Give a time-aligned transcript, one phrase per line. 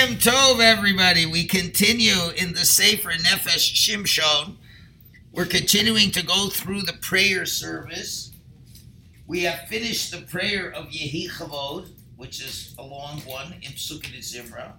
[0.00, 1.26] Yom Tov, everybody.
[1.26, 4.56] We continue in the Sefer Nefesh Shimshon.
[5.30, 8.32] We're continuing to go through the prayer service.
[9.26, 14.16] We have finished the prayer of Yehi Chavod, which is a long one in Pesukei
[14.16, 14.72] Dezimra.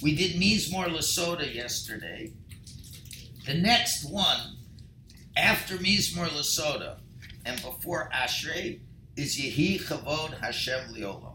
[0.00, 2.32] We did Mizmor Lasoda yesterday.
[3.44, 4.56] The next one,
[5.36, 6.98] after Mizmor Lasoda
[7.44, 8.78] and before Ashrei,
[9.16, 11.31] is Yehi Chavod Hashem Liolam.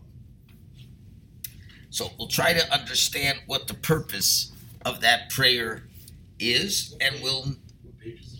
[1.98, 4.52] So we'll try to understand what the purpose
[4.86, 5.88] of that prayer
[6.38, 7.56] is, and we'll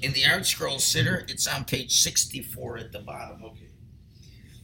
[0.04, 3.44] in the ArtScroll Siddur, it's on page 64 at the bottom.
[3.44, 3.70] Okay.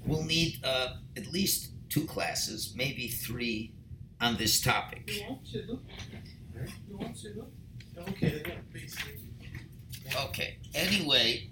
[0.05, 3.73] We'll need uh, at least two classes, maybe three,
[4.21, 5.10] on this topic.
[5.12, 5.80] You want to do?
[6.88, 7.48] You want to do?
[7.98, 8.96] Okay, then, yeah, please.
[10.26, 10.57] Okay.
[10.76, 11.49] Anyway.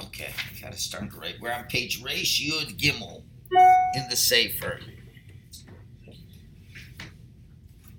[0.00, 1.34] Okay, I gotta start right.
[1.42, 3.22] We're on page Reish Yud Gimel
[3.94, 4.80] in the Sefer.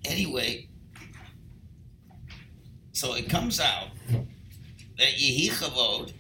[0.06, 0.68] Anyway,
[2.92, 3.90] so it comes out
[4.98, 6.14] that Yehi Chavod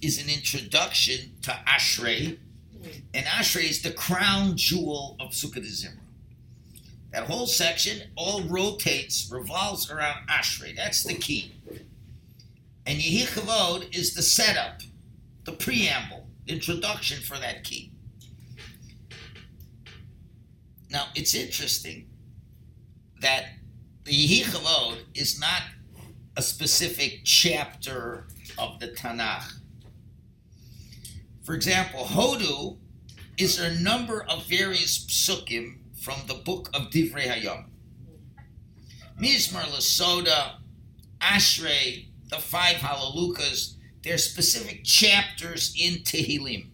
[0.00, 2.38] is an introduction to Ashrei,
[3.14, 5.98] and Ashrei is the crown jewel of Pesukei Dezimra.
[7.12, 10.76] That whole section all rotates, revolves around Ashrei.
[10.76, 11.54] That's the key.
[12.86, 14.80] And Yehi Chavod is the setup,
[15.44, 17.92] the preamble, introduction for that key.
[20.90, 22.08] Now, it's interesting
[23.20, 23.44] that
[24.04, 25.62] the Yehi is not
[26.36, 29.52] a specific chapter of the Tanakh.
[31.42, 32.78] For example, Hodu
[33.36, 37.66] is a number of various psukim from the book of Divrei Hayom.
[39.20, 40.56] Mizmor Lasoda,
[41.20, 46.70] Ashrei, the five Hallelujahs, they're specific chapters in Tehillim.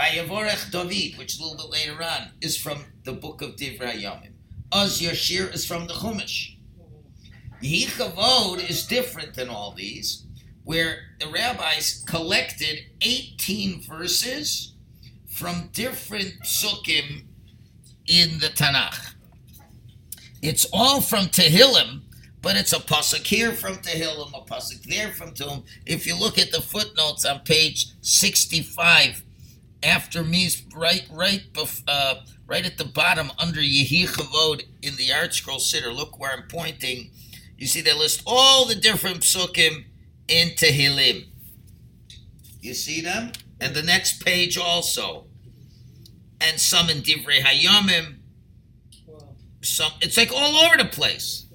[0.00, 3.92] Vayavorech David, which is a little bit later on, is from the book of Divrei
[3.92, 4.32] Hayomim.
[4.72, 6.56] Oz Yashir is from the Chumash.
[7.62, 10.24] Yichavod is different than all these,
[10.64, 14.72] where the rabbis collected 18 verses
[15.28, 17.24] from different psukim
[18.06, 19.14] in the Tanakh.
[20.40, 22.00] It's all from Tehillim,
[22.40, 25.64] but it's a pasuk here from Tehillim, a pasuk there from Tehillim.
[25.84, 29.24] If you look at the footnotes on page 65,
[29.82, 35.08] after me, right, right, bef- uh, right at the bottom under Yehi Chavod in the
[35.08, 37.10] ArtScroll Siddur, look where I'm pointing.
[37.56, 39.84] You see they list all the different psukim
[40.28, 41.26] in Tehillim.
[42.60, 43.32] You see them?
[43.60, 45.26] And the next page also.
[46.40, 48.16] And some in Divrei Hayomim.
[49.62, 51.46] Some it's like all over the place.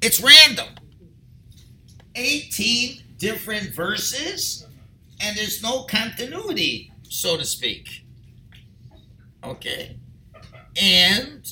[0.00, 0.68] It's random.
[2.14, 4.66] 18 different verses,
[5.20, 8.04] and there's no continuity, so to speak.
[9.44, 9.98] Okay.
[10.80, 11.46] And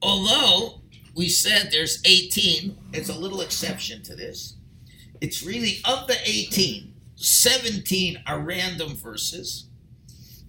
[0.00, 0.82] although
[1.14, 4.56] we said there's 18, it's a little exception to this.
[5.20, 9.66] It's really of the 18, 17 are random verses,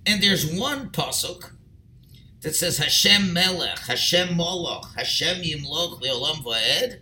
[0.06, 1.52] and there's one pasuk
[2.41, 7.00] that says Hashem Melech, Hashem Malach, Hashem Yimloch Leolam Vaed.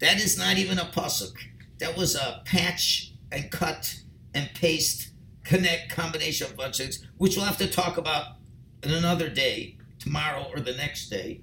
[0.00, 1.34] That is not even a pasuk.
[1.78, 4.00] That was a patch and cut
[4.34, 5.09] and paste
[5.50, 8.36] connect combination of a bunch of things, which we'll have to talk about
[8.84, 11.40] in another day, tomorrow or the next day,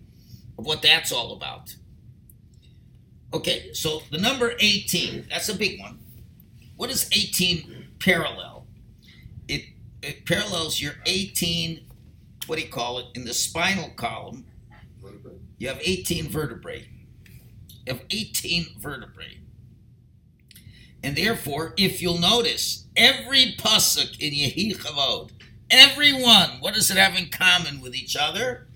[0.57, 1.75] of what that's all about.
[3.33, 5.99] Okay, so the number 18, that's a big one.
[6.77, 8.65] What is 18 parallel?
[9.49, 9.65] It,
[10.01, 11.81] it parallels your 18,
[12.45, 14.45] what do you call it, in the spinal column,
[15.57, 16.87] you have 18 vertebrae.
[17.85, 19.36] You have 18 vertebrae.
[21.03, 25.31] And therefore, if you'll notice, every pasuk in Yehi
[25.69, 28.67] every one, what does it have in common with each other?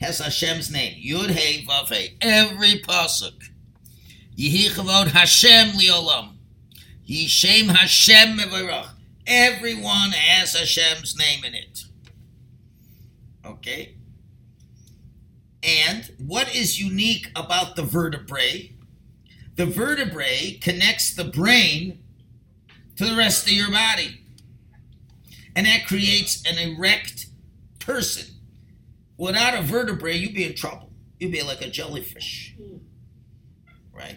[0.00, 1.00] Has Hashem's name.
[1.02, 2.16] Yud Hey Vav Hey.
[2.20, 3.50] Every pasuk.
[4.36, 6.36] Yehi Chavod Hashem Liolam.
[7.06, 8.90] Yishem Hashem Mevarach.
[9.26, 11.84] Everyone has Hashem's name in it.
[13.44, 13.96] Okay?
[15.62, 18.72] And what is unique about the vertebrae?
[19.60, 22.02] The vertebrae connects the brain
[22.96, 24.22] to the rest of your body.
[25.54, 27.26] And that creates an erect
[27.78, 28.36] person.
[29.18, 30.88] Without a vertebrae, you'd be in trouble.
[31.18, 32.56] You'd be like a jellyfish.
[33.92, 34.16] Right?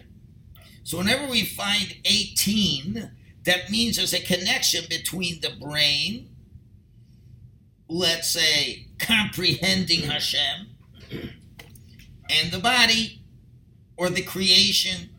[0.82, 3.10] So whenever we find 18,
[3.42, 6.30] that means there's a connection between the brain,
[7.86, 10.68] let's say, comprehending Hashem,
[12.30, 13.20] and the body
[13.98, 15.10] or the creation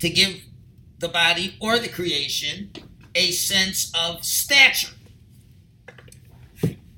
[0.00, 0.42] to give
[0.98, 2.70] the body or the creation
[3.14, 4.94] a sense of stature.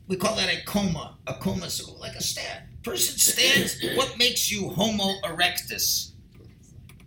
[0.08, 2.64] we call that a koma, a koma, so like a stand.
[2.82, 3.76] Person stands.
[3.96, 6.12] What makes you Homo erectus?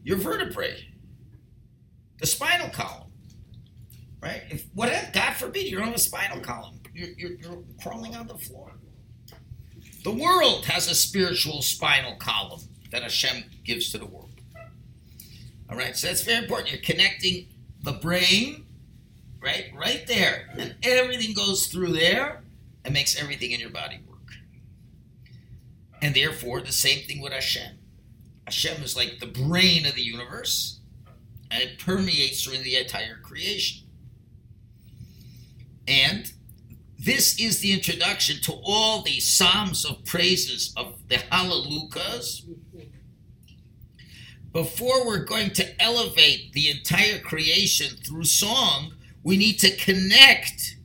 [0.03, 0.87] Your vertebrae,
[2.19, 3.09] the spinal column,
[4.21, 4.41] right?
[4.49, 8.37] If what, God forbid, you're on a spinal column, you're, you're, you're crawling on the
[8.37, 8.73] floor.
[10.03, 12.59] The world has a spiritual spinal column
[12.91, 14.32] that Hashem gives to the world.
[15.73, 16.71] All right, so that's very important.
[16.71, 17.47] You're connecting
[17.81, 18.67] the brain,
[19.41, 22.43] right, right there, and everything goes through there
[22.85, 24.19] and makes everything in your body work.
[25.99, 27.79] And therefore, the same thing with Hashem.
[28.45, 30.79] Hashem is like the brain of the universe,
[31.49, 33.87] and it permeates through the entire creation.
[35.87, 36.31] And
[36.99, 42.45] this is the introduction to all the psalms of praises of the hallelujahs.
[44.53, 50.77] Before we're going to elevate the entire creation through song, we need to connect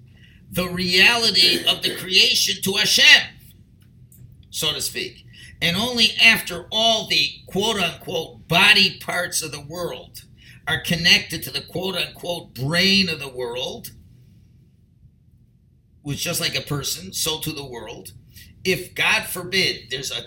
[0.50, 3.28] the reality of the creation to Hashem,
[4.48, 5.26] so to speak.
[5.60, 10.22] And only after all the quote unquote body parts of the world
[10.66, 13.90] are connected to the quote unquote brain of the world,
[16.00, 18.12] which just like a person, so to the world.
[18.64, 20.22] If God forbid there's a,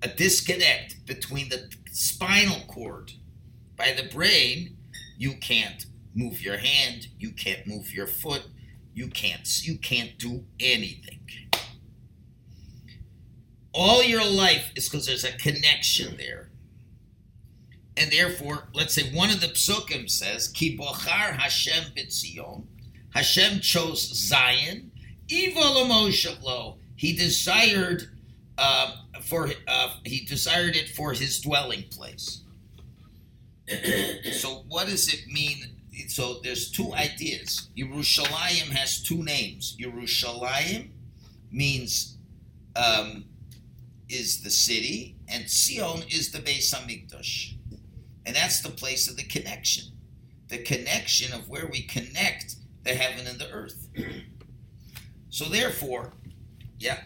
[0.00, 3.12] a disconnect between the spinal cord
[3.74, 4.76] by the brain,
[5.16, 8.46] you can't move your hand, you can't move your foot,
[8.92, 11.20] you can't you can't do anything.
[13.72, 16.50] All your life is because there's a connection there.
[17.96, 22.64] And therefore, let's say one of the psukim says, Ki bochar Hashem b'tzion.
[23.14, 24.90] Hashem chose Zion.
[25.28, 25.86] Evil
[26.42, 26.76] lo.
[26.94, 28.15] He desired
[28.58, 28.92] uh,
[29.22, 32.42] for uh, he desired it for his dwelling place.
[34.32, 35.56] so what does it mean?
[36.08, 37.68] So there's two ideas.
[37.76, 39.76] Yerushalayim has two names.
[39.80, 40.90] Yerushalayim
[41.50, 42.16] means
[42.76, 43.24] um,
[44.08, 47.54] is the city, and Zion is the Beis Hamikdash,
[48.24, 49.84] and that's the place of the connection,
[50.48, 53.88] the connection of where we connect the heaven and the earth.
[55.30, 56.12] So therefore,
[56.78, 57.00] yeah.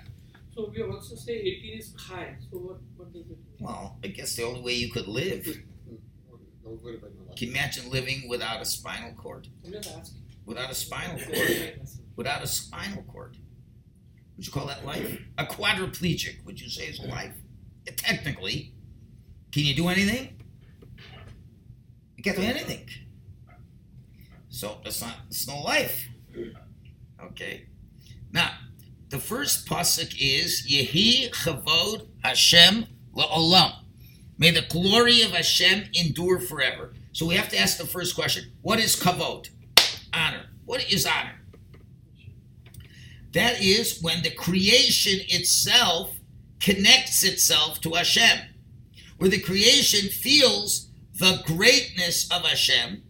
[0.55, 2.37] So we also say 18 is high.
[2.51, 3.39] So what, what does it mean?
[3.61, 5.45] Well, I guess the only way you could live.
[5.45, 9.49] Can you imagine living without a spinal cord?
[9.65, 10.23] I'm just asking.
[10.45, 11.81] Without a spinal cord?
[12.17, 13.37] Without a spinal cord?
[14.37, 15.21] Would you call that life?
[15.39, 17.35] A quadriplegic, would you say is life?
[17.97, 18.75] Technically.
[19.53, 20.37] Can you do anything?
[22.17, 22.89] You can't do anything.
[24.49, 26.09] So it's not it's no life.
[27.23, 27.67] Okay.
[28.33, 28.51] Now,
[29.11, 33.73] the first pasuk is Yehi Chavod Hashem La'olam.
[34.39, 36.95] May the glory of Hashem endure forever.
[37.13, 39.51] So we have to ask the first question: What is kavod?
[40.15, 40.47] Honor.
[40.65, 41.41] What is honor?
[43.33, 46.17] That is when the creation itself
[46.61, 48.39] connects itself to Hashem,
[49.19, 53.03] where the creation feels the greatness of Hashem,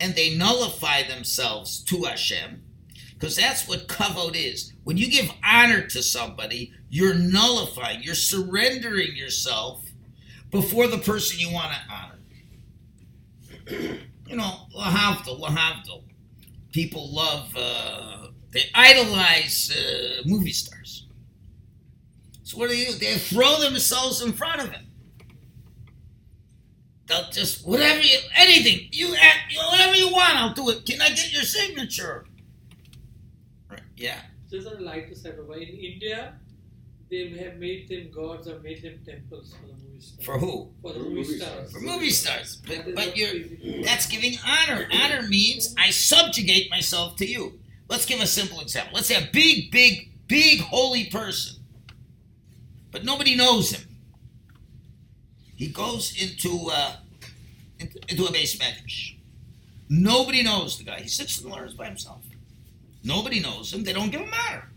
[0.00, 2.62] and they nullify themselves to Hashem
[3.22, 4.72] because that's what kavod is.
[4.82, 9.84] When you give honor to somebody, you're nullifying, you're surrendering yourself
[10.50, 12.18] before the person you want to honor.
[14.26, 16.02] you know, lahavdil, lahavdil.
[16.72, 21.06] People love, uh, they idolize uh, movie stars.
[22.42, 22.98] So what do they do?
[22.98, 24.88] They throw themselves in front of him.
[27.06, 30.84] They'll just whatever you, anything you, you whatever you want, I'll do it.
[30.86, 32.26] Can I get your signature?
[34.02, 34.18] Yeah.
[34.50, 36.34] Just a lighter side of In India,
[37.08, 40.26] they have made them gods or made them temples for the movie stars.
[40.26, 40.70] For who?
[40.82, 41.70] For the For movie movie stars.
[41.70, 41.72] stars.
[41.72, 42.56] For movie stars.
[42.66, 44.88] But, is but you're that's giving honor.
[44.92, 47.60] Honor means I subjugate myself to you.
[47.88, 48.92] Let's give a simple example.
[48.94, 51.62] Let's say a big, big, big holy person,
[52.90, 53.88] but nobody knows him.
[55.54, 56.96] He goes into uh,
[57.78, 59.14] into, into a beis medrash.
[59.88, 61.00] Nobody knows the guy.
[61.02, 62.24] He sits and learns by himself.
[63.04, 63.84] Nobody knows him.
[63.84, 64.68] They don't give a matter.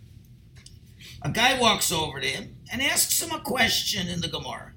[1.21, 4.73] A guy walks over to him and asks him a question in the Gemara.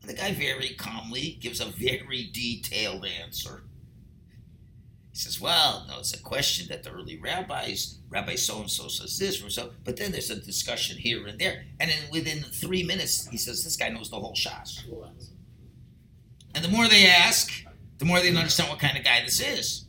[0.00, 3.62] And the guy very calmly gives a very detailed answer.
[5.12, 8.88] He says, Well, no, it's a question that the early rabbis, Rabbi so and so
[8.88, 11.64] says this, or so, but then there's a discussion here and there.
[11.80, 14.84] And then within three minutes, he says, This guy knows the whole Shas.
[16.54, 17.50] And the more they ask,
[17.98, 19.85] the more they understand what kind of guy this is.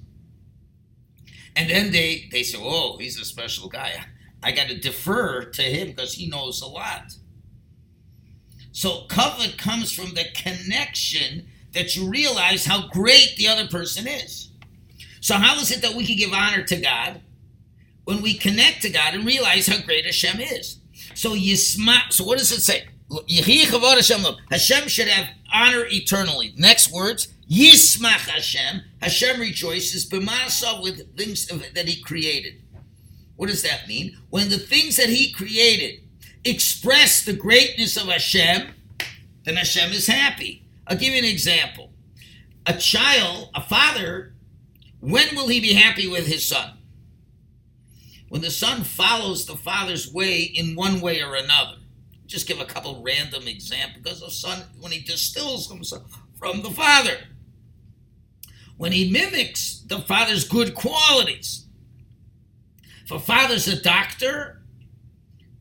[1.58, 4.06] And then they, they say, Oh, he's a special guy.
[4.44, 7.14] I got to defer to him because he knows a lot.
[8.72, 14.52] So kavod comes from the connection that you realize how great the other person is.
[15.20, 17.22] So how is it that we can give honor to God
[18.08, 20.80] when we connect to God and realize how great Hashem is.
[21.14, 22.10] So Yisma.
[22.10, 22.88] So what does it say?
[24.50, 26.54] Hashem should have honor eternally.
[26.56, 27.28] Next words.
[27.50, 28.82] Yismach Hashem.
[29.02, 32.62] Hashem rejoices b'masa with things that He created.
[33.36, 34.18] What does that mean?
[34.30, 36.02] When the things that He created
[36.44, 38.74] express the greatness of Hashem,
[39.44, 40.66] then Hashem is happy.
[40.88, 41.92] I'll give you an example.
[42.66, 44.34] A child, a father,
[45.00, 46.78] when will he be happy with his son?
[48.30, 51.78] When the son follows the father's way in one way or another.
[52.26, 56.04] Just give a couple random examples because the son, when he distills himself
[56.38, 57.18] from the father,
[58.78, 61.66] when he mimics the father's good qualities.
[63.04, 64.62] If a father's a doctor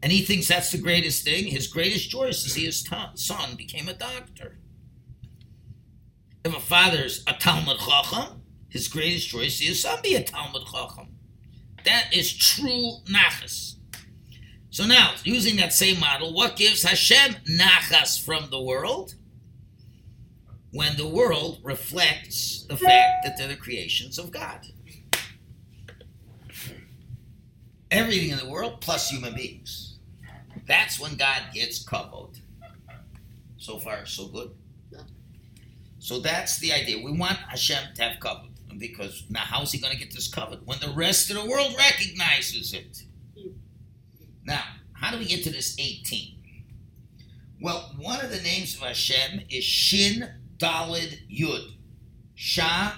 [0.02, 3.54] and he thinks that's the greatest thing, his greatest joy is to see his son
[3.56, 4.58] became a doctor.
[6.44, 10.14] If a father's a Talmud Chacham, his greatest joy is to see his son be
[10.14, 11.08] a Talmud Chacham.
[11.84, 13.76] That is true nachas.
[14.70, 19.14] So now, using that same model, what gives Hashem nachas from the world?
[20.76, 24.60] When the world reflects the fact that they're the creations of God.
[27.90, 29.98] Everything in the world plus human beings.
[30.66, 32.40] That's when God gets kavod.
[33.56, 34.50] So far, so good.
[35.98, 37.02] So that's the idea.
[37.02, 38.50] We want Hashem to have kavod.
[38.76, 40.62] Because now how's he going to get this kavod?
[40.66, 43.02] When the rest of the world recognizes it.
[44.44, 46.36] Now, how do we get to this 18?
[47.62, 51.72] Well, one of the names of Hashem is Shin Dalid Yud.
[52.34, 52.92] Shah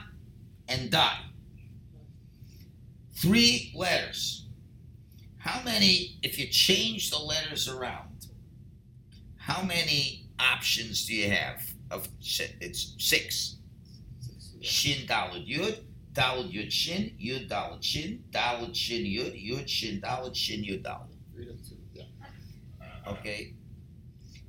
[0.69, 1.19] and Dai.
[3.17, 4.47] Three letters.
[5.39, 8.27] How many, if you change the letters around,
[9.37, 11.63] how many options do you have?
[11.91, 13.57] Of It's six.
[14.61, 15.81] Shin Dalid Yud,
[16.13, 21.19] Dalid Yud Shin, Yud Dalid Shin, Dalid Shin Yud, Yud Shin Dalid Shin Yud Dalid.
[23.07, 23.55] Okay.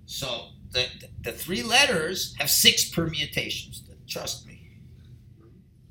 [0.06, 0.88] So the
[1.22, 3.84] the three letters have six permutations.
[4.08, 4.70] Trust me.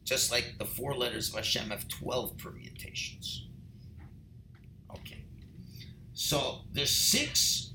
[0.04, 3.47] Just like the four letters of Hashem have twelve permutations.
[4.90, 5.25] Okay.
[6.14, 7.73] So there's six.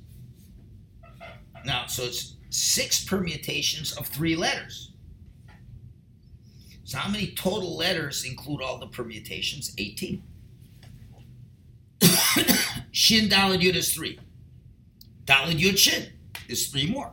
[1.66, 4.92] Now, so it's six permutations of three letters.
[6.84, 9.74] So how many total letters include all the permutations?
[9.78, 10.22] 18.
[12.92, 14.20] Shin Dalad Yud is three.
[15.26, 16.12] Dalad Yud Shin
[16.48, 17.12] is three more.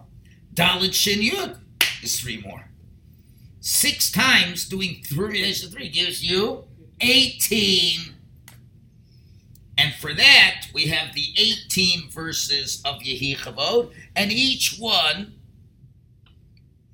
[0.55, 1.59] Dalad Shin Yud
[2.03, 2.65] is three more.
[3.61, 6.65] Six times doing permutation of three gives you
[7.01, 8.15] 18.
[9.79, 15.35] And for that, we have the 18 verses of Yehi Chavod, and each one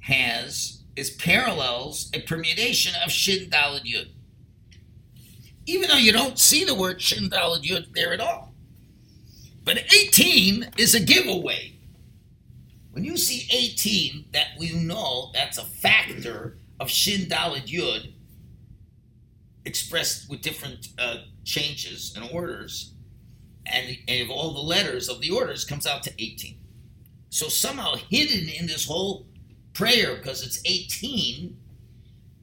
[0.00, 4.09] has is parallels a permutation of Shin Dalad Yud.
[5.66, 8.55] Even though you don't see the word Shin Dalad Yud there at all.
[9.64, 11.75] But 18 is a giveaway.
[12.97, 18.15] When you see 18, that we know that's a factor of Shin Dalad Yud
[19.67, 22.95] expressed with different uh, changes and orders,
[23.67, 26.59] and, and all the letters of the orders comes out to 18.
[27.29, 29.26] So somehow hidden in this whole
[29.75, 31.55] prayer, because it's 18,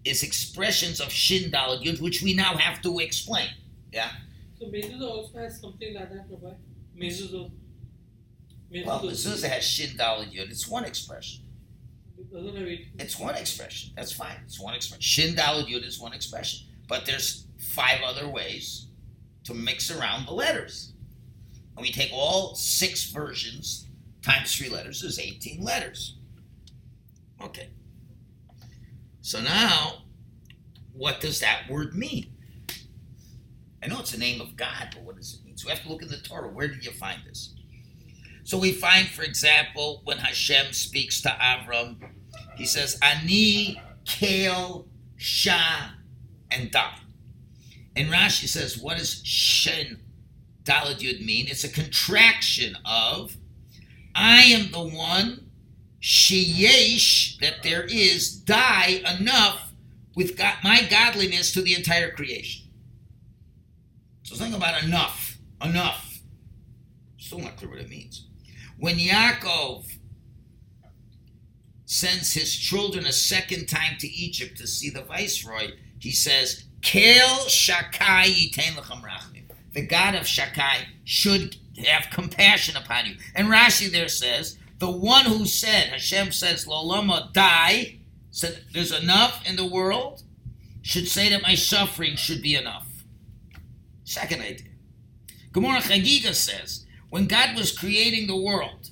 [0.06, 3.50] is expressions of Shin Dalad Yud, which we now have to explain.
[3.92, 4.12] Yeah.
[4.60, 6.54] So mezuzah also has something like that, Rabbi.
[6.96, 7.50] Mezuzah.
[8.82, 10.50] Well, mezuzah has Shin Dalad Yud.
[10.50, 11.44] It's one expression.
[12.18, 12.80] It doesn't have it.
[12.98, 13.94] It's one expression.
[13.96, 14.38] That's fine.
[14.46, 15.02] It's one expression.
[15.02, 16.68] Shin Dalad Yud is one expression.
[16.88, 18.88] But there's five other ways
[19.44, 20.94] to mix around the letters.
[21.76, 23.88] And we take all six versions
[24.24, 26.18] times three letters is 18 letters.
[27.42, 27.70] Okay.
[29.22, 30.04] So now,
[30.94, 32.32] what does that word mean?
[33.84, 35.58] I know it's the name of God, but what does it mean?
[35.58, 36.48] So we have to look in the Torah.
[36.48, 37.54] Where did you find this?
[38.44, 41.98] So we find, for example, when Hashem speaks to Avram,
[42.56, 44.86] he says, Ani, Kale,
[45.16, 45.92] Shah,
[46.52, 46.92] and Da.
[47.96, 50.00] And Rashi says, what does Shin
[50.64, 51.48] Dalad Yud mean?
[51.48, 53.38] It's a contraction of
[54.16, 55.52] I am the one,
[56.02, 59.74] Sheyesh, that there is, die enough
[60.16, 62.68] with God, my godliness to the entire creation.
[64.24, 66.22] So think about enough, enough.
[67.18, 68.23] Still not clear what it means.
[68.84, 69.86] When Yaakov
[71.86, 77.46] sends his children a second time to Egypt to see the viceroy, he says, Kel
[77.46, 79.50] Shakai rachmim.
[79.72, 83.16] The God of Shakai should have compassion upon you.
[83.34, 88.00] And Rashi there says, the one who said, Hashem says, Lolama die,
[88.32, 90.24] said there's enough in the world,
[90.82, 93.06] should say that my suffering should be enough.
[94.04, 94.68] Second idea.
[95.54, 96.83] Gemara Chagiga says,
[97.14, 98.90] when God was creating the world,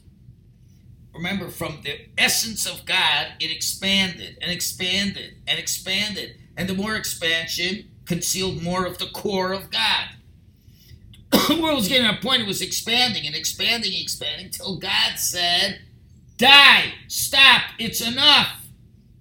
[1.12, 6.36] remember, from the essence of God, it expanded and expanded and expanded.
[6.56, 10.10] And the more expansion concealed more of the core of God.
[11.32, 14.78] the world was getting to a point it was expanding and expanding and expanding until
[14.78, 15.82] God said,
[16.38, 18.68] Die, stop, it's enough.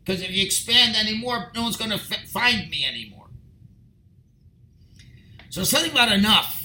[0.04, 3.28] Because if you expand anymore, no one's going to f- find me anymore.
[5.49, 6.59] So something about enough,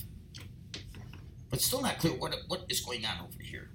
[1.55, 3.69] but still not clear what what is going on over here.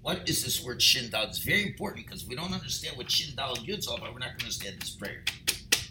[0.00, 1.26] What is this word shindal?
[1.26, 4.12] It's very important because we don't understand what shindal yud's all about.
[4.12, 5.24] We're not going to understand this prayer.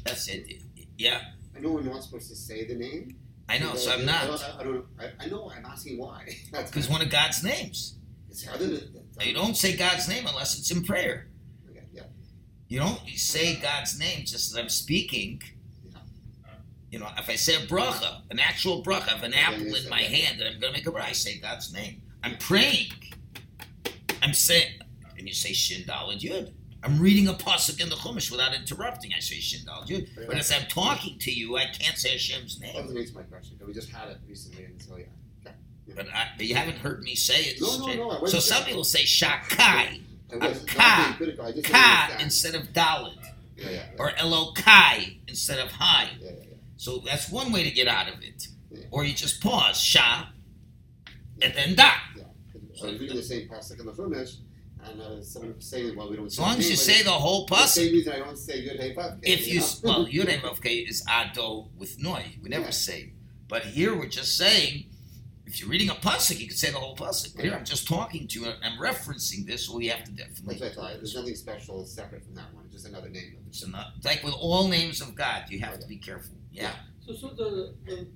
[0.06, 0.62] That's it.
[0.98, 1.20] Yeah,
[1.54, 3.18] I know we're not supposed to say the name.
[3.50, 3.75] I know.
[3.75, 5.51] So I'm I uh, not I, don't, I, I know.
[5.54, 6.25] I'm asking why.
[6.54, 7.96] That's because one of God's names.
[8.30, 11.27] it's other than You don't say God's name unless it's in prayer.
[11.70, 12.04] Okay, yeah.
[12.70, 15.42] You don't say God's name just as I'm speaking.
[16.96, 19.90] You know, if I say a bracha, an actual bracha, I have an apple in
[19.90, 20.12] my that.
[20.12, 22.02] hand and I'm going to make a bracha, I say God's name.
[22.24, 22.88] I'm praying.
[24.22, 24.80] I'm saying,
[25.18, 26.54] and you say Shin Daled Yud.
[26.84, 29.12] I'm reading a pasuk in the Chumash without interrupting.
[29.14, 30.08] I say Shin Daled Yud.
[30.25, 32.84] But as I'm talking to you, I can't say Hashem's That name.
[32.84, 33.58] doesn't answer my question.
[33.68, 35.52] We just had it recently, so yeah.
[35.98, 37.60] But, I, but you haven't heard me say it.
[37.60, 40.00] No, no, no, so some people say Shakai,
[40.32, 41.46] I was not ka, being critical.
[41.46, 43.18] I just didn't Ka instead of Dalit,
[43.58, 46.12] Yeah, or Elokai instead of Hai.
[46.77, 47.00] Yeah, yeah, yeah.
[47.00, 48.48] So that's one way to get out of it.
[48.72, 48.84] Yeah.
[48.91, 50.25] Or you just pause, Sha,
[51.41, 51.91] and then Da.
[52.74, 54.38] So I was reading the same pasuk in the Chumash,
[54.84, 57.55] and uh, someone saying, "Well, we don't." As long as you say the whole the
[57.55, 57.67] pasuk.
[57.67, 59.20] same reason I don't say Yud Hey Vav.
[59.24, 59.67] If you know?
[59.84, 62.24] well, Yudem Vavke is Ado with Noi.
[62.44, 62.70] We never Yeah.
[62.72, 63.13] say.
[63.48, 64.88] But here we're just saying.
[65.48, 67.39] If you're reading a pasuk, you can say the whole pasuk.
[67.39, 68.46] Here I'm just talking to you.
[68.48, 70.55] and I'm referencing this, so we have to definitely.
[70.58, 70.98] That's what I thought.
[70.98, 72.63] There's nothing special separate from that one.
[72.65, 73.36] It's just another name.
[73.39, 73.55] of it.
[73.55, 76.36] So not, like with all names of God, you have to be careful.
[76.56, 76.72] Yeah.
[77.06, 78.08] So, so the, the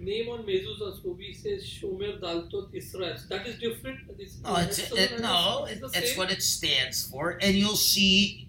[0.00, 3.16] name on mezuzah Sobi says Shomer Daltot Israel.
[3.28, 4.16] That is different.
[4.18, 6.18] This, No, it's it, no, it's it, the that's same?
[6.18, 8.48] what it stands for, and you'll see.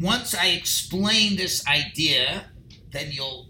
[0.00, 2.46] Once I explain this idea,
[2.90, 3.48] then you'll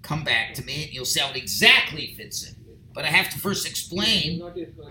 [0.00, 2.54] come back to me and you'll see how it exactly fits in.
[2.94, 4.40] But I have to first explain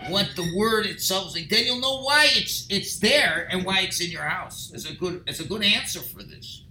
[0.08, 1.48] what the word itself is.
[1.48, 4.70] Then you'll know why it's it's there and why it's in your house.
[4.74, 6.64] It's a good it's a good answer for this.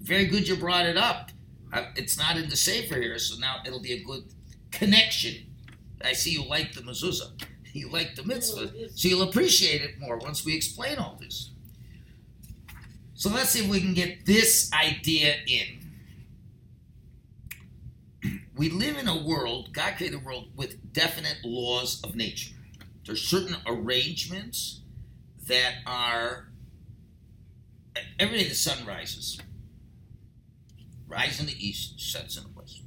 [0.00, 1.30] Very good you brought it up.
[1.96, 4.24] It's not in the sefer here, so now it'll be a good
[4.70, 5.34] connection.
[6.04, 7.42] I see you like the mezuzah.
[7.72, 8.70] You like the mitzvah.
[8.94, 11.50] So you'll appreciate it more once we explain all this.
[13.12, 15.82] So let's see if we can get this idea in.
[18.56, 22.54] We live in a world, God created a world with definite laws of nature.
[23.04, 24.80] There's certain arrangements
[25.46, 26.48] that are
[28.18, 29.38] every day the sun rises.
[31.08, 32.82] Rise in the east, sets in the west.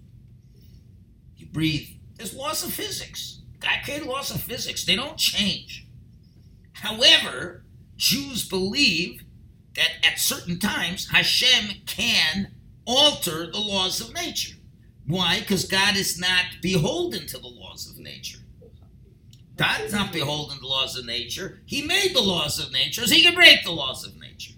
[1.35, 1.87] You breathe.
[2.15, 3.41] There's laws of physics.
[3.59, 4.85] God created laws of physics.
[4.85, 5.87] They don't change.
[6.73, 7.63] However,
[7.95, 9.23] Jews believe
[9.75, 12.51] that at certain times Hashem can
[12.85, 14.55] alter the laws of nature.
[15.07, 15.39] Why?
[15.39, 18.39] Because God is not beholden to the laws of nature.
[19.55, 21.59] God's not beholden to the laws of nature.
[21.65, 24.53] He made the laws of nature, so he can break the laws of nature.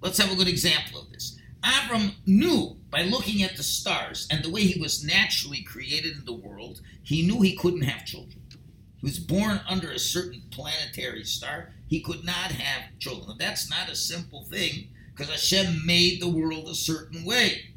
[0.00, 1.35] Let's have a good example of this.
[1.66, 6.24] Abram knew by looking at the stars and the way he was naturally created in
[6.24, 8.42] the world, he knew he couldn't have children.
[8.98, 11.72] He was born under a certain planetary star.
[11.88, 13.30] He could not have children.
[13.30, 17.74] And that's not a simple thing because Hashem made the world a certain way.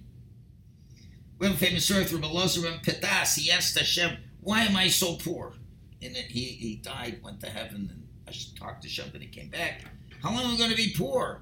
[1.37, 3.37] We have a famous story from Elazar ben Pedas.
[3.37, 5.53] He asked Hashem, Why am I so poor?
[6.01, 9.49] And he, he died, went to heaven, and I talked to Hashem, and he came
[9.49, 9.83] back.
[10.21, 11.41] How long am I going to be poor?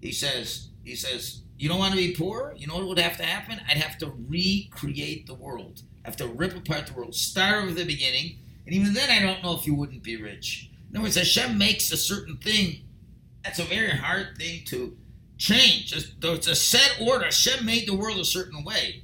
[0.00, 2.54] He says, he says, you don't want to be poor?
[2.56, 3.60] You know what would have to happen?
[3.68, 5.82] I'd have to recreate the world.
[6.04, 9.20] I have to rip apart the world, start over the beginning, and even then I
[9.20, 10.70] don't know if you wouldn't be rich.
[10.90, 12.82] In other words, Hashem makes a certain thing.
[13.42, 14.96] That's a very hard thing to
[15.38, 15.92] change.
[15.94, 17.24] It's a set order.
[17.24, 19.02] Hashem made the world a certain way.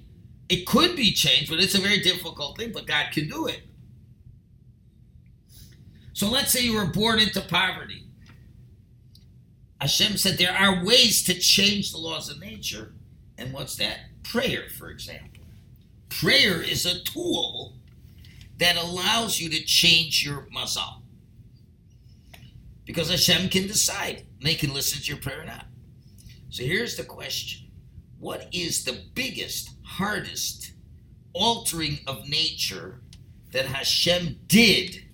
[0.49, 3.63] It could be changed, but it's a very difficult thing, but God can do it.
[6.13, 8.05] So let's say you were born into poverty.
[9.81, 12.93] Hashem said there are ways to change the laws of nature.
[13.39, 13.99] And what's that?
[14.23, 15.45] Prayer, for example.
[16.11, 17.75] Prayer is a tool
[18.59, 21.01] that allows you to change your mazal.
[22.85, 24.27] Because Hashem can decide.
[24.43, 25.67] They can listen to your prayer or not.
[26.51, 27.69] So here's the question
[28.19, 30.73] What is the biggest, hardest
[31.33, 33.01] altering of nature
[33.53, 35.05] that Hashem did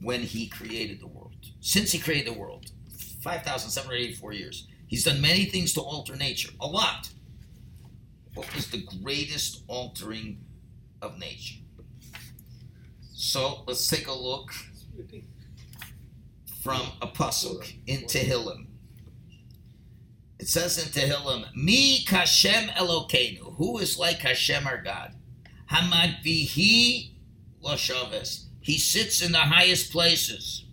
[0.00, 1.36] when He created the world?
[1.60, 2.71] Since He created the world,
[3.22, 7.08] 5,784 years, He's done many things to alter nature, a lot.
[8.34, 10.44] What was the greatest altering
[11.00, 11.60] of nature?
[13.14, 14.52] So let's take a look
[16.62, 18.66] from a pasuk in Tehillim.
[20.38, 25.14] It says in Tehillim, "Mi kashem Elokeinu, who is like Hashem our God,
[25.70, 27.12] Hamagbihi
[27.62, 28.44] lashaves.
[28.60, 30.66] He sits in the highest places.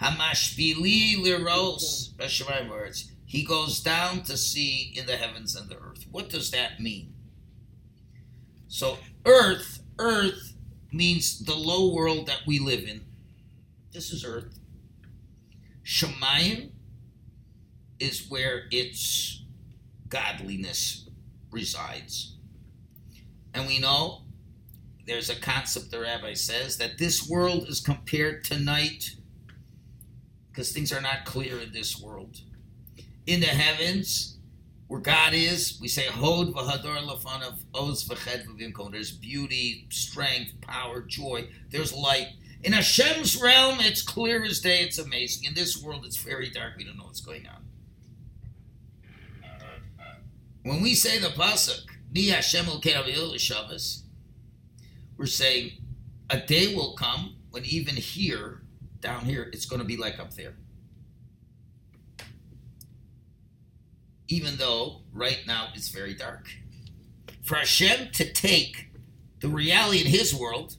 [0.00, 3.10] Hamashpili liros, Beshemayim words.
[3.26, 6.06] He goes down to see in the heavens and the earth.
[6.10, 7.14] What does that mean?
[8.66, 10.54] So earth, earth
[10.92, 13.02] means the low world that we live in.
[13.92, 14.58] This is earth.
[15.84, 16.70] Shemayim
[17.98, 19.42] is where its
[20.08, 21.08] godliness
[21.50, 22.36] resides.
[23.52, 24.22] And we know
[25.06, 29.16] there's a concept the rabbi says that this world is compared to night
[30.60, 32.36] because things are not clear in this world.
[33.26, 34.36] In the heavens,
[34.88, 38.92] where God is, we say Hod v'hador lafanav oz v'ched.
[38.92, 41.48] There's beauty, strength, power, joy.
[41.70, 42.26] There's light.
[42.62, 44.80] In Hashem's realm, it's clear as day.
[44.80, 45.48] It's amazing.
[45.48, 46.74] In this world, it's very dark.
[46.76, 47.64] We don't know what's going on.
[50.62, 52.66] When we say the pasuk, Ni Hashem
[55.16, 55.70] we're saying
[56.28, 58.59] a day will come when even here,
[59.00, 60.54] down here, it's going to be like up there.
[64.28, 66.48] Even though right now it's very dark.
[67.42, 68.90] For Hashem to take
[69.40, 70.76] the reality in His world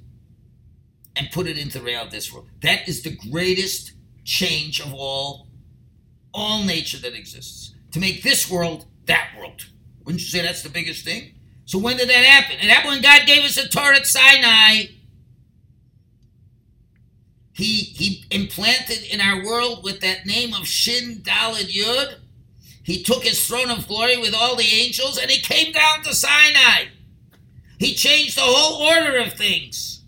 [1.15, 4.93] and put it into the reality of this world, that is the greatest change of
[4.93, 5.47] all,
[6.33, 7.75] all nature that exists.
[7.91, 9.67] To make this world that world.
[10.05, 11.33] Wouldn't you say that's the biggest thing?
[11.65, 12.57] So when did that happen?
[12.57, 14.85] It happened when God gave us the Torah at Sinai.
[17.53, 22.15] He he implanted in our world with that name of Shin Dalad Yud.
[22.83, 26.15] He took his throne of glory with all the angels and he came down to
[26.15, 26.85] Sinai.
[27.77, 30.03] He changed the whole order of things.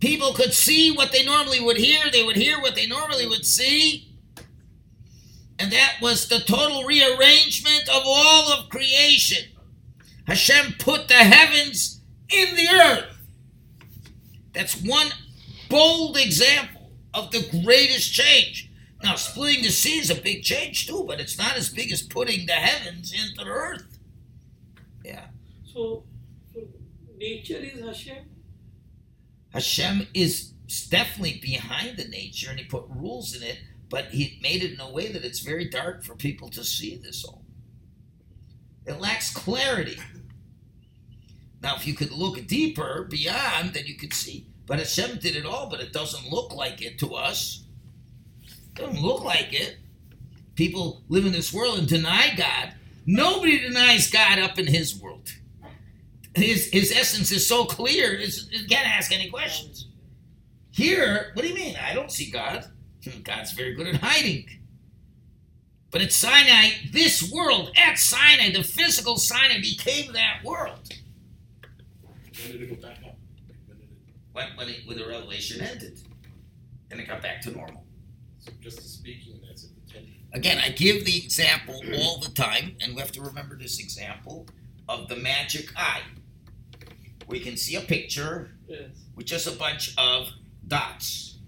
[0.00, 3.46] People could see what they normally would hear, they would hear what they normally would
[3.46, 4.08] see.
[5.58, 9.50] And that was the total rearrangement of all of creation.
[10.26, 13.16] Hashem put the heavens in the earth.
[14.52, 15.08] That's one
[15.74, 18.70] bold example of the greatest change.
[19.02, 22.00] Now, splitting the sea is a big change too, but it's not as big as
[22.00, 23.98] putting the heavens into the earth.
[25.04, 25.26] Yeah.
[25.64, 26.04] So,
[26.54, 26.60] so
[27.18, 28.24] nature is Hashem.
[29.52, 30.52] Hashem is
[30.90, 33.58] definitely behind the nature and he put rules in it,
[33.90, 36.96] but he made it in a way that it's very dark for people to see
[36.96, 37.42] this all.
[38.86, 39.98] It lacks clarity.
[41.60, 44.46] Now, if you could look deeper beyond, then you could see.
[44.66, 47.64] But Hashem did it all, but it doesn't look like it to us.
[48.42, 49.76] It doesn't look like it.
[50.54, 52.74] People live in this world and deny God.
[53.06, 55.28] Nobody denies God up in his world.
[56.34, 59.88] His, his essence is so clear, it's, you can't ask any questions.
[60.70, 61.76] Here, what do you mean?
[61.76, 62.64] I don't see God.
[63.04, 64.46] Hmm, God's very good at hiding.
[65.92, 70.92] But at Sinai, this world, at Sinai, the physical Sinai became that world.
[72.02, 73.16] When did it go back up?
[73.68, 76.00] When did it, When, when, it, when the revelation ended.
[76.90, 77.84] And it got back to normal.
[78.40, 80.06] so just speaking, that's at the ten.
[80.32, 84.46] Again, I give the example all the time, and we have to remember this example
[84.88, 86.02] of the magic eye.
[87.28, 88.90] We can see a picture Yes.
[89.14, 90.28] with just a bunch of
[90.66, 91.38] dots.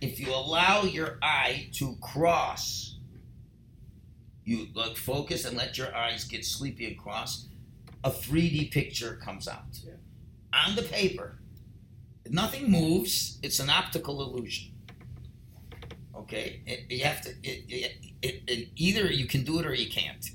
[0.00, 2.96] If you allow your eye to cross,
[4.44, 7.46] you look focus and let your eyes get sleepy and cross,
[8.04, 9.78] a 3D picture comes out.
[9.84, 9.92] Yeah.
[10.66, 11.38] On the paper.
[12.30, 14.72] Nothing moves, it's an optical illusion.
[16.14, 16.60] Okay?
[16.66, 19.88] It, you have to, it, it, it, it, either you can do it or you
[19.88, 20.30] can't.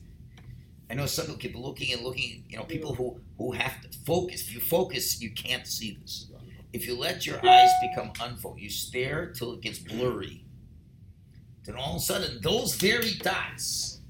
[0.89, 3.97] I know some people keep looking and looking, you know, people who, who have to
[3.99, 4.41] focus.
[4.41, 6.27] If you focus, you can't see this.
[6.71, 10.43] If you let your eyes become unfocused, you stare till it gets blurry.
[11.65, 14.01] Then all of a sudden, those very dots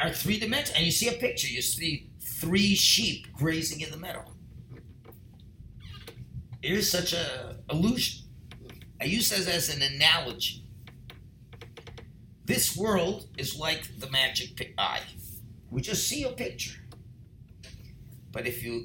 [0.00, 0.76] are three dimensional.
[0.76, 2.07] And you see a picture, you see
[2.38, 4.24] three sheep grazing in the meadow.
[6.62, 8.26] It is such a illusion.
[9.00, 10.64] I use this as an analogy.
[12.44, 15.02] This world is like the magic eye.
[15.70, 16.80] We just see a picture.
[18.32, 18.84] But if you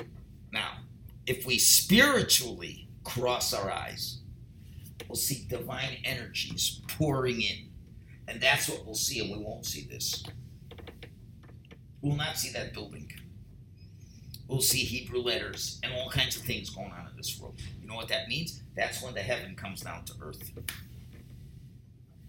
[0.52, 0.78] now,
[1.26, 4.20] if we spiritually cross our eyes,
[5.08, 7.70] we'll see divine energies pouring in.
[8.28, 10.24] And that's what we'll see, and we won't see this.
[12.02, 13.12] We'll not see that building.
[14.48, 17.60] We'll see Hebrew letters and all kinds of things going on in this world.
[17.82, 18.62] You know what that means?
[18.76, 20.52] That's when the heaven comes down to earth.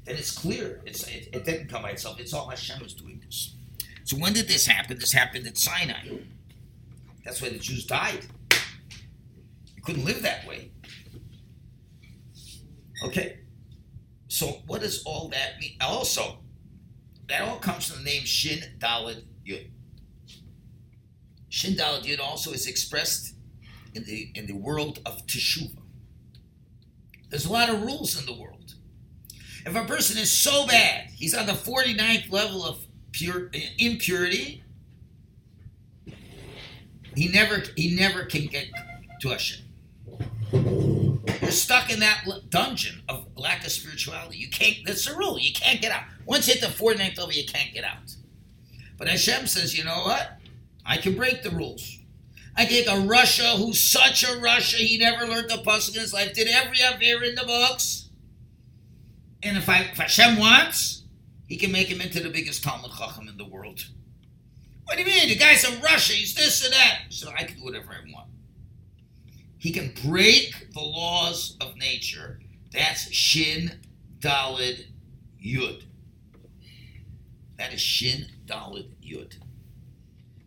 [0.04, 0.80] Then it's clear.
[0.86, 2.20] It's, it, it didn't come by itself.
[2.20, 3.56] It's all Hashem is doing this.
[4.04, 4.98] So when did this happen?
[4.98, 6.18] This happened at Sinai.
[7.24, 8.26] That's why the Jews died.
[9.76, 10.70] You couldn't live that way.
[13.02, 13.38] Okay.
[14.28, 15.76] So what does all that mean?
[15.80, 16.38] Also,
[17.28, 19.68] that all comes from the name Shin Dalid Yud.
[21.54, 23.36] Shin Dalid Yud also is expressed
[23.94, 25.78] in the in the world of Teshuvah.
[27.30, 28.74] There's a lot of rules in the world.
[29.64, 34.64] If a person is so bad, he's on the 49th level of pure impurity,
[37.14, 38.66] he never he never can get
[39.20, 39.64] to Hashem.
[41.40, 44.38] You're stuck in that dungeon of lack of spirituality.
[44.38, 44.78] You can't.
[44.84, 45.38] That's the rule.
[45.38, 46.02] You can't get out.
[46.26, 48.16] Once you hit the 49th level, you can't get out.
[48.98, 50.40] But Hashem says, you know what?
[50.84, 51.98] I can break the rules.
[52.56, 56.12] I take a rasha who's such a rasha, he never learned the pasuk in his
[56.12, 58.08] life, did every Avir in the books.
[59.42, 61.02] And if, I, if Hashem wants,
[61.48, 63.86] he can make him into the biggest Talmud Chacham in the world.
[64.84, 65.28] What do you mean?
[65.28, 67.02] The guy's a rasha, he's this and that.
[67.08, 68.28] So I can do whatever I want.
[69.58, 72.38] He can break the laws of nature.
[72.72, 73.80] That's Shin
[74.18, 74.86] Dalid
[75.44, 75.84] Yud.
[77.56, 79.38] That is Shin Dalid Yud.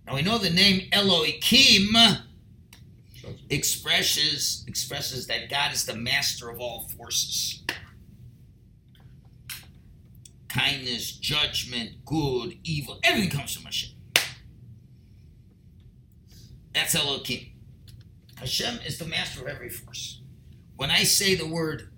[0.08, 1.94] Now we know the name Elohim
[3.50, 7.62] expresses expresses that God is the master of all forces.
[10.48, 13.90] Kindness, judgment, good, evil, everything comes from Hashem.
[16.74, 17.48] That's Elohim.
[18.38, 20.22] Hashem is the master of every force.
[20.78, 21.90] When I say the word,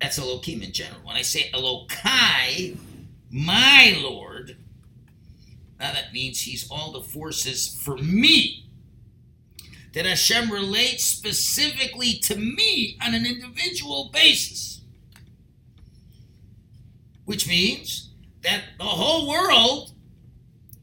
[0.00, 1.00] that's Elohim in general.
[1.04, 2.76] When I say Elokai,
[3.30, 4.56] my Lord,
[5.78, 8.64] now that means he's all the forces for me.
[9.94, 14.82] That Hashem relates specifically to me on an individual basis.
[17.24, 18.10] Which means
[18.42, 19.92] that the whole world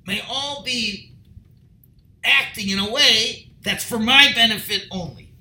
[0.06, 1.14] may all be
[2.24, 5.32] acting in a way that's for my benefit only.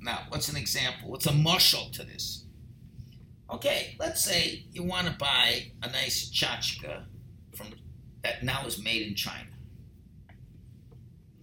[0.00, 1.10] Now, what's an example?
[1.10, 2.41] What's a mushal to this?
[3.52, 7.02] Okay, let's say you want to buy a nice tchotchke
[7.54, 7.68] from
[8.22, 9.50] that now is made in China.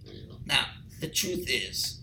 [0.03, 0.37] There you go.
[0.45, 0.65] Now,
[1.01, 1.99] the truth is,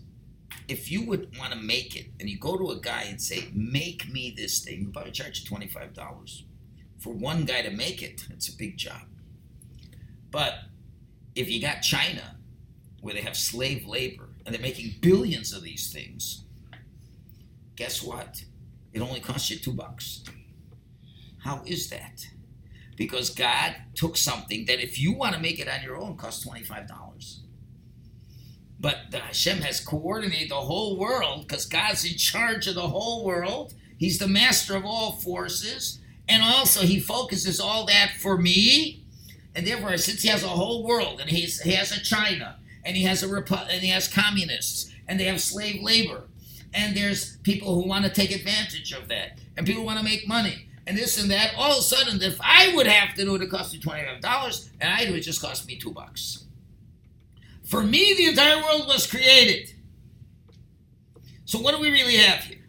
[0.69, 3.49] if you would want to make it and you go to a guy and say,
[3.53, 6.45] "Make me this thing," you probably charge you twenty five dollars
[6.99, 8.27] for one guy to make it.
[8.31, 9.01] It's a big job.
[10.31, 10.53] But
[11.35, 12.37] if you got China,
[13.01, 16.43] where they have slave labor and they're making billions of these things,
[17.75, 18.43] guess what?
[18.97, 20.23] It only costs you two bucks.
[21.43, 22.25] How is that?
[22.95, 26.43] Because God took something that if you want to make it on your own costs
[26.43, 27.37] $25.
[28.79, 33.23] But the Hashem has coordinated the whole world because God's in charge of the whole
[33.23, 33.75] world.
[33.97, 35.99] He's the master of all forces.
[36.27, 39.05] And also, He focuses all that for me.
[39.53, 42.97] And therefore, since He has a whole world and he's, He has a China and
[42.97, 46.23] He has a Repu- and He has communists and they have slave labor
[46.73, 50.27] and there's people who want to take advantage of that and people want to make
[50.27, 51.53] money and this and that.
[51.57, 54.69] All of a sudden, if I would have to do it, it cost me $25
[54.79, 56.45] and I do it, just cost me two bucks.
[57.63, 59.73] For me, the entire world was created.
[61.43, 62.65] So, what do we really have here?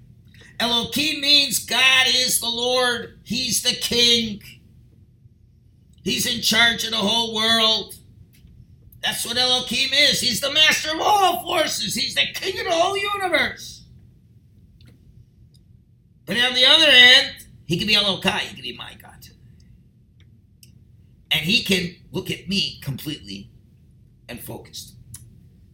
[0.60, 4.42] Elohim means God is the Lord, He's the King,
[6.02, 7.94] He's in charge of the whole world.
[9.02, 10.20] That's what Elohim is.
[10.20, 13.77] He's the master of all forces, He's the King of the whole universe.
[16.28, 19.26] But on the other hand, He can be a Elokai, He can be my God.
[21.30, 23.50] And He can look at me completely
[24.28, 24.94] and focused.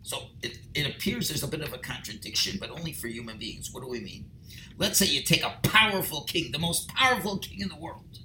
[0.02, 3.72] So it, it appears there's a bit of a contradiction, but only for human beings.
[3.72, 4.30] What do we mean?
[4.78, 8.20] Let's say you take a powerful king, the most powerful king in the world.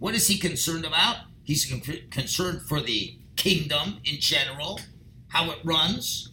[0.00, 1.16] What is he concerned about?
[1.44, 4.80] He's con- concerned for the kingdom in general,
[5.28, 6.32] how it runs,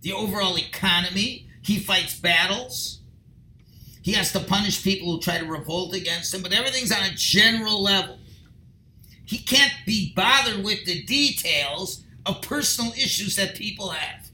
[0.00, 1.48] the overall economy.
[1.60, 2.97] He fights battles.
[4.08, 7.14] He has to punish people who try to revolt against him, but everything's on a
[7.14, 8.18] general level.
[9.26, 14.30] He can't be bothered with the details of personal issues that people have.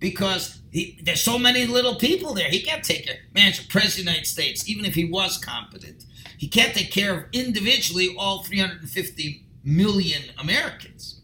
[0.00, 2.48] Because he, there's so many little people there.
[2.48, 3.18] He can't take care.
[3.32, 6.04] Man, it's the president of the United States, even if he was competent.
[6.36, 11.20] He can't take care of individually all 350 million Americans.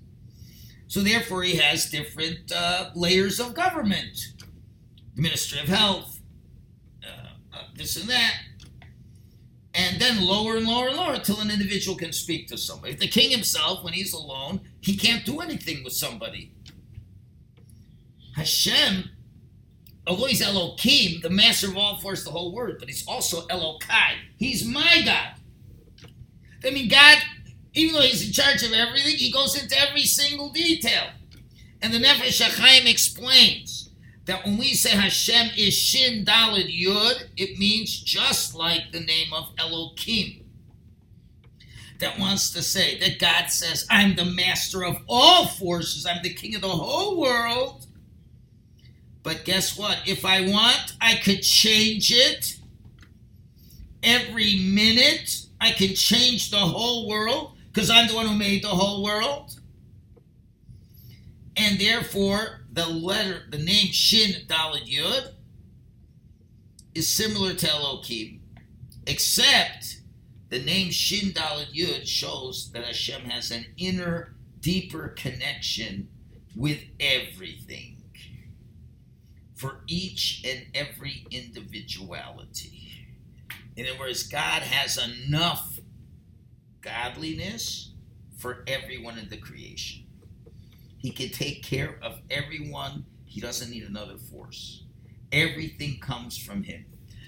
[0.87, 4.35] So therefore, he has different uh, layers of government.
[5.17, 6.20] The Ministry of Health,
[7.81, 8.35] this and that.
[9.73, 12.95] And then lower and lower and lower until an individual can speak to somebody.
[12.95, 16.53] The king himself, when he's alone, he can't do anything with somebody.
[18.37, 19.11] Hashem,
[20.07, 24.15] although he's Elohim, the master of all force, the whole world, but he's also Elokai.
[24.37, 25.35] He's my God.
[26.65, 27.19] I mean, God,
[27.73, 31.11] even though he's in charge of everything, he goes into every single detail.
[31.81, 33.80] And the Nefesh HaChaim explains
[34.31, 39.33] that when we say Hashem is Shin Dalad Yud, it means just like the name
[39.33, 40.45] of Elohim.
[41.99, 46.33] That wants to say that God says, I'm the master of all forces, I'm the
[46.33, 47.89] king of the whole world.
[49.25, 49.99] But guess what?
[50.07, 52.57] If I want, I could change it
[54.05, 55.47] every minute.
[55.61, 59.59] I can change the whole world because I'm the one who made the whole world.
[61.57, 65.33] And therefore, the letter, the name Shin Dalad Yud
[66.95, 68.41] is similar to Elohim,
[69.07, 70.01] except
[70.49, 76.09] the name Shin Dalad Yud shows that Hashem has an inner, deeper connection
[76.57, 77.97] with everything
[79.55, 83.07] for each and every individuality.
[83.77, 85.81] In other words, God has enough
[86.81, 87.93] godliness
[88.37, 90.00] for everyone in the creation.
[91.01, 93.05] He can take care of everyone.
[93.25, 94.85] He doesn't need another force.
[95.33, 96.85] Everything comes from him.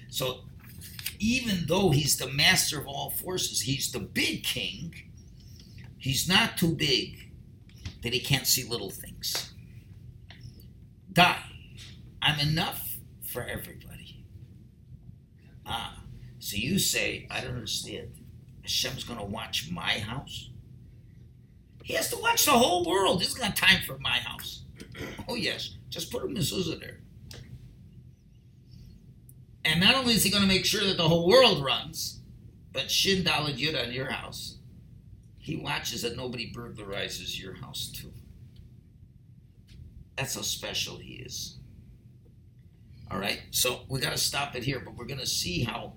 [0.09, 0.41] So
[1.19, 4.93] even though he's the master of all forces, he's the big king,
[5.97, 7.31] he's not too big
[8.03, 9.53] that he can't see little things.
[11.11, 11.37] Dai.
[12.21, 14.23] I'm enough for everybody.
[15.65, 16.03] Ah,
[16.39, 18.13] so you say, I don't understand.
[18.61, 20.49] Hashem's going to watch my house?
[21.83, 23.21] He has to watch the whole world.
[23.21, 24.63] He's got time for my house.
[25.27, 25.77] Oh, yes.
[25.89, 26.99] Just put a mezuzah there.
[29.65, 32.19] And not only is he going to make sure that the whole world runs,
[32.73, 34.57] but Shin Dalad Yud on your house,
[35.37, 38.11] he watches that nobody burglarizes your house too.
[40.17, 41.57] That's how special he is.
[43.09, 45.93] All right, so we got to stop it here, but we're going to see how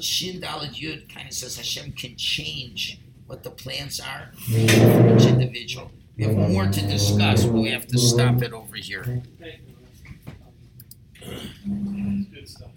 [0.00, 5.26] Shin Dalad Yud kind of says Hashem can change what the plans are for each
[5.26, 5.90] individual.
[6.16, 9.22] We have more to discuss, but we have to stop it over here.
[12.32, 12.70] Good stuff.